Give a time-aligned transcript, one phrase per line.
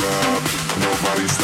[0.00, 0.42] up.
[0.80, 1.36] Nobody's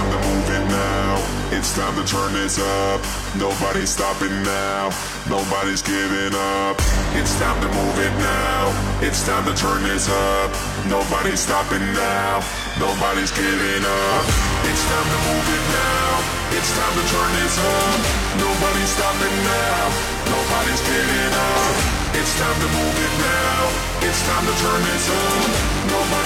[0.00, 1.12] time to move it now.
[1.52, 3.00] It's time to turn this up.
[3.36, 4.88] Nobody's stopping now.
[5.28, 6.76] Nobody's giving up.
[7.20, 8.72] It's time to move it now.
[9.04, 10.50] It's time to turn this up.
[10.88, 12.40] Nobody's stopping now.
[12.80, 14.24] Nobody's giving up.
[14.70, 16.08] It's time to move it now.
[16.56, 17.98] It's time to turn this up.
[18.40, 19.84] Nobody's stopping now.
[20.32, 21.76] Nobody's giving up.
[22.16, 23.60] It's time to move it now.
[24.08, 25.44] It's time to turn this up.
[25.92, 26.19] Nobody's